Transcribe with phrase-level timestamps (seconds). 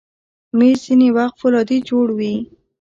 [0.57, 2.33] مېز ځینې وخت فولادي جوړ وي.